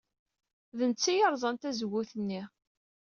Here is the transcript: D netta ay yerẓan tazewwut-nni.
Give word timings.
D 0.77 0.79
netta 0.89 1.07
ay 1.11 1.17
yerẓan 1.19 1.55
tazewwut-nni. 1.57 2.41